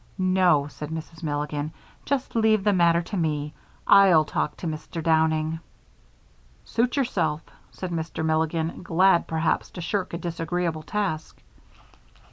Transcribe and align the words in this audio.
"No," 0.17 0.65
said 0.67 0.89
Mrs. 0.89 1.21
Milligan, 1.21 1.71
"just 2.05 2.35
leave 2.35 2.63
the 2.63 2.73
matter 2.73 3.03
to 3.03 3.15
me. 3.15 3.53
I'll 3.85 4.25
talk 4.25 4.57
to 4.57 4.65
Mr. 4.65 5.03
Downing." 5.03 5.59
"Suit 6.65 6.97
yourself," 6.97 7.43
said 7.71 7.91
Mr. 7.91 8.25
Milligan, 8.25 8.81
glad 8.81 9.27
perhaps 9.27 9.69
to 9.69 9.79
shirk 9.81 10.15
a 10.15 10.17
disagreeable 10.17 10.81
task. 10.81 11.43